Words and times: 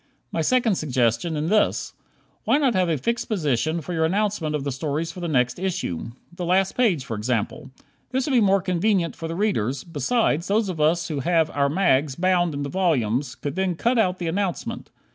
My 0.31 0.41
second 0.41 0.79
suggestion 0.79 1.37
in 1.37 1.49
this: 1.49 1.93
Why 2.45 2.57
not 2.57 2.73
have 2.73 2.89
a 2.89 2.97
fixed 2.97 3.29
position 3.29 3.81
for 3.81 3.93
your 3.93 4.03
announcement 4.03 4.55
of 4.55 4.63
the 4.63 4.71
stories 4.71 5.11
for 5.11 5.19
the 5.19 5.27
next 5.27 5.59
issue? 5.59 6.09
The 6.35 6.43
last 6.43 6.75
page, 6.75 7.05
for 7.05 7.15
example. 7.15 7.69
This 8.09 8.25
would 8.25 8.31
be 8.31 8.41
more 8.41 8.63
convenient 8.63 9.15
for 9.15 9.27
the 9.27 9.35
readers; 9.35 9.83
besides, 9.83 10.47
those 10.47 10.69
of 10.69 10.81
us 10.81 11.09
who 11.09 11.19
have 11.19 11.51
"our 11.51 11.69
mags" 11.69 12.15
bound 12.15 12.55
into 12.55 12.67
volumes 12.69 13.35
could 13.35 13.53
then 13.55 13.75
cut 13.75 13.99
out 13.99 14.17
the 14.17 14.25
announcement. 14.27 14.89